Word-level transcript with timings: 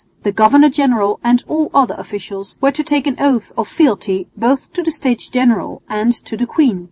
The 0.23 0.31
governor 0.31 0.69
general 0.71 1.19
and 1.23 1.43
all 1.47 1.69
other 1.75 1.93
officials 1.95 2.57
were 2.59 2.71
to 2.71 2.81
take 2.83 3.05
an 3.05 3.17
oath 3.19 3.51
of 3.55 3.67
fealty 3.67 4.25
both 4.35 4.73
to 4.73 4.81
the 4.81 4.89
States 4.89 5.27
General 5.27 5.83
and 5.87 6.11
to 6.25 6.35
the 6.35 6.47
queen. 6.47 6.79